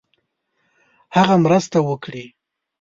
[1.15, 2.25] هغه مرسته وکړي.